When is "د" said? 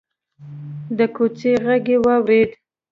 0.97-0.99